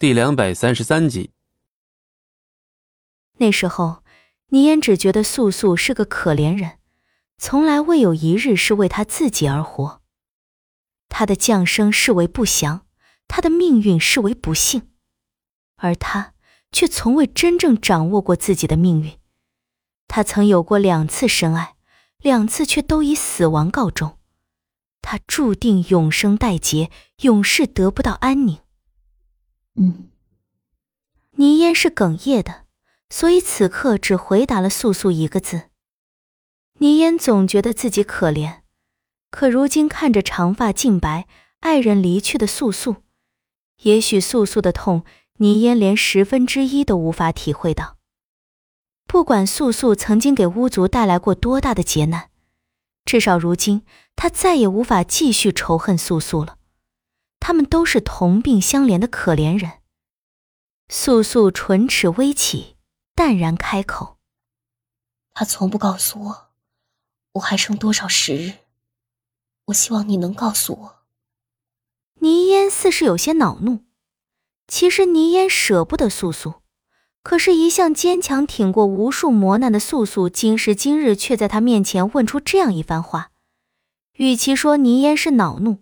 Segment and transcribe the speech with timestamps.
[0.00, 1.32] 第两百三十三集。
[3.38, 4.04] 那时候，
[4.50, 6.78] 倪烟只觉得素素是个可怜人，
[7.36, 10.00] 从来未有一日是为他自己而活。
[11.08, 12.86] 他的降生视为不祥，
[13.26, 14.88] 他的命运视为不幸，
[15.78, 16.32] 而他
[16.70, 19.18] 却从未真正掌握过自己的命运。
[20.06, 21.74] 他曾有过两次深爱，
[22.18, 24.16] 两次却都以死亡告终。
[25.02, 26.92] 他注定永生待劫，
[27.22, 28.60] 永世得不到安宁。
[29.80, 30.10] 嗯，
[31.36, 32.64] 倪烟是哽咽的，
[33.10, 35.70] 所以此刻只回答了素素一个字。
[36.80, 38.62] 倪烟总觉得自己可怜，
[39.30, 41.28] 可如今看着长发尽白、
[41.60, 42.96] 爱人离去的素素，
[43.82, 47.98] 也许素素的痛，倪烟连十分之一都无法体会到。
[49.06, 52.30] 不管素素曾经给巫族带来过多大的劫难，
[53.04, 53.84] 至少如今
[54.16, 56.57] 他再也无法继续仇恨素素了。
[57.48, 59.78] 他们都是同病相怜的可怜人。
[60.90, 62.76] 素素唇齿微启，
[63.14, 64.18] 淡然开口
[65.32, 66.48] ：“他从不告诉我，
[67.32, 68.52] 我还剩多少时日。
[69.68, 70.96] 我希望你能告诉我。”
[72.20, 73.86] 倪烟似是有些恼怒。
[74.66, 76.56] 其实倪烟舍不得素素，
[77.22, 83.30] 可是，一向坚强挺过无数磨难的素素，今时今日却在他面前问出这样一番话。
[84.16, 85.78] 与其说倪烟是恼怒，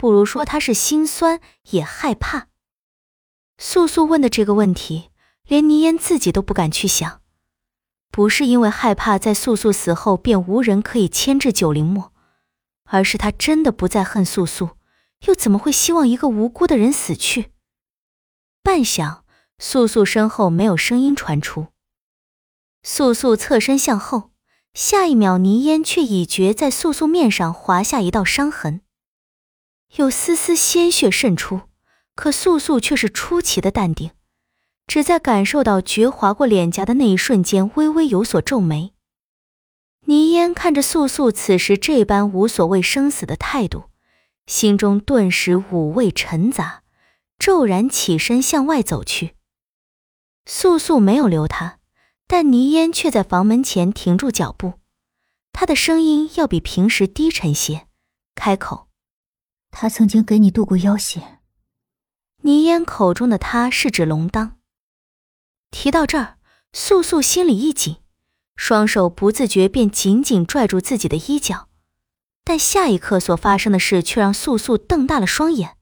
[0.00, 2.46] 不如说他是心酸也害怕。
[3.58, 5.10] 素素问的这个问题，
[5.46, 7.20] 连倪烟自己都不敢去想，
[8.10, 12.14] 不是因为害怕在素素死后便无人可以牵制九灵墨，
[12.84, 14.70] 而是他真的不再恨素素，
[15.26, 17.52] 又怎么会希望一个无辜的人死去？
[18.62, 19.20] 半晌，
[19.58, 21.66] 素素身后没有声音传出，
[22.82, 24.30] 素素侧身向后，
[24.72, 28.80] 下一秒，倪烟却已觉在素素面上划下一道伤痕。
[29.96, 31.62] 有丝丝鲜血渗出，
[32.14, 34.12] 可素素却是出奇的淡定，
[34.86, 38.94] 只在感受到觉划过脸颊的那一瞬间，微微有所皱眉。
[40.06, 43.90] 倪烟看着素素此时这般无所谓生死的态度，
[44.46, 46.82] 心中顿时五味陈杂，
[47.36, 49.34] 骤然起身向外走去。
[50.46, 51.78] 素素没有留他，
[52.28, 54.74] 但倪烟却在房门前停住脚步，
[55.52, 57.88] 他的声音要比平时低沉些，
[58.36, 58.89] 开口。
[59.70, 61.38] 他曾经给你渡过妖邪。
[62.42, 64.58] 倪烟口中的他是指龙当。
[65.70, 66.38] 提到这儿，
[66.72, 67.98] 素素心里一紧，
[68.56, 71.68] 双手不自觉便紧紧拽住自己的衣角，
[72.42, 75.76] 但下一刻所发生的事却让素素瞪大了双眼。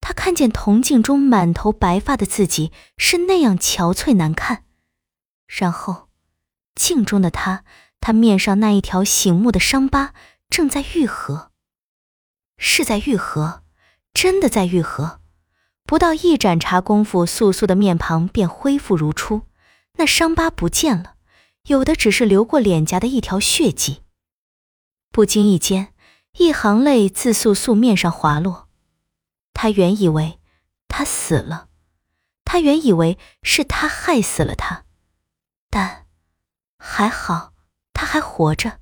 [0.00, 4.64] 她看见铜镜中满头白发的自己是那样憔悴难看，
[5.46, 6.08] 然后，
[6.74, 7.64] 镜中的他，
[8.00, 10.12] 他面上那一条醒目的伤疤
[10.50, 11.52] 正在愈合。
[12.56, 13.62] 是在愈合，
[14.12, 15.20] 真的在愈合。
[15.84, 19.42] 不到一盏茶功夫，素素的面庞便恢复如初，
[19.94, 21.14] 那伤疤不见了，
[21.64, 24.02] 有的只是流过脸颊的一条血迹。
[25.10, 25.92] 不经意间，
[26.38, 28.68] 一行泪自素素面上滑落。
[29.52, 30.40] 他原以为
[30.88, 31.68] 他死了，
[32.44, 34.84] 他原以为是他害死了他，
[35.70, 36.06] 但
[36.78, 37.52] 还好，
[37.92, 38.80] 他还活着。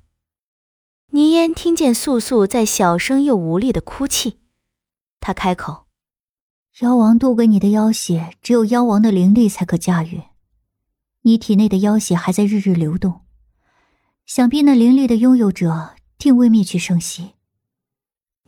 [1.15, 4.39] 倪烟听见素素在小声又无力的哭泣，
[5.19, 5.85] 他开口
[6.81, 10.23] ：“妖王渡给你的妖血，只有妖王的灵力才可驾驭。
[11.21, 13.21] 你体内的妖血还在日日流动，
[14.25, 17.33] 想必那灵力的拥有者定未灭去生息。”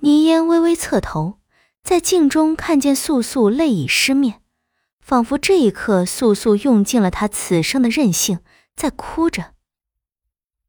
[0.01, 1.37] 倪烟微微侧头，
[1.83, 4.41] 在镜中看见素素泪已湿面，
[4.99, 8.39] 仿佛这一刻素素用尽了她此生的任性，
[8.75, 9.53] 在哭着。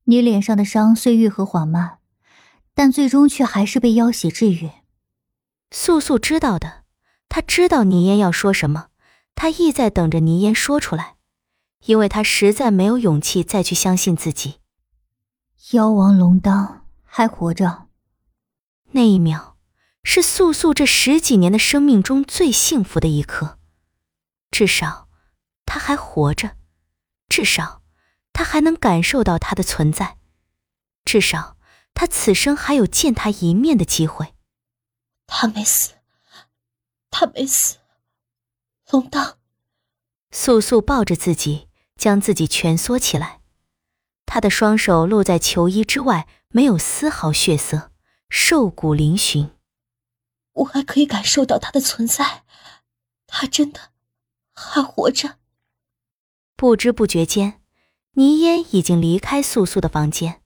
[0.09, 1.99] 你脸上的伤虽愈合缓慢，
[2.75, 4.71] 但最终却还是被妖血治愈。
[5.72, 6.84] 素素知道的，
[7.28, 8.89] 她知道倪烟要说什么，
[9.34, 11.16] 她亦在等着倪烟说出来，
[11.87, 14.61] 因为她实在没有勇气再去相信自己。
[15.72, 17.89] 妖王龙当还活着，
[18.93, 19.56] 那一秒
[20.05, 23.59] 是素素这十几年的生命中最幸福的一刻，
[24.53, 25.09] 至少
[25.65, 26.53] 他还活着，
[27.28, 27.83] 至少。
[28.36, 30.18] 他还能感受到他的存在，
[31.06, 31.56] 至少
[31.94, 34.34] 他此生还有见他一面的机会。
[35.27, 35.94] 他没死，
[37.09, 37.78] 他没死，
[38.91, 39.38] 龙当。
[40.33, 43.41] 素素抱着自己，将自己蜷缩起来，
[44.27, 47.91] 他的双手露在球衣之外，没有丝毫血色，
[48.28, 49.53] 瘦骨嶙峋。
[50.53, 52.44] 我还可以感受到他的存在，
[53.27, 53.92] 他真的
[54.53, 55.38] 还活着。
[56.54, 57.62] 不知不觉间。
[58.18, 60.41] 倪烟已经离开素素的房间。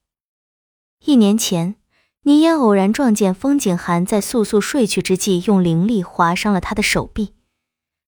[1.04, 1.76] 一年前，
[2.22, 7.36] 倪烟偶然撞见风景寒在素素睡去之际，用灵力划伤了他的手臂。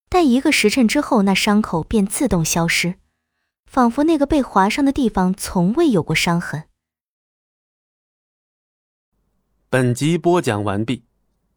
[0.09, 2.95] 但一个时辰之后，那伤口便自动消失，
[3.65, 6.65] 仿佛那个被划伤的地方从未有过伤痕。
[9.69, 11.05] 本集播讲完毕，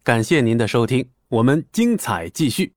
[0.04, 2.75] 感谢您的收听，我们精彩继续。